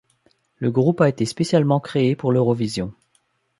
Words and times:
Le 0.57 0.71
groupe 0.71 0.99
a 1.01 1.09
été 1.09 1.27
spécialement 1.27 1.79
créé 1.79 2.15
pour 2.15 2.31
l'Eurovision. 2.31 2.91